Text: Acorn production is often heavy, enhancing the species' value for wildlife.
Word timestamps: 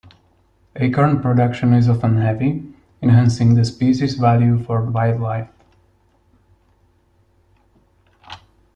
Acorn 0.77 1.21
production 1.21 1.73
is 1.73 1.87
often 1.87 2.17
heavy, 2.17 2.65
enhancing 3.03 3.53
the 3.53 3.63
species' 3.63 4.15
value 4.15 4.57
for 4.63 4.81
wildlife. 4.81 5.51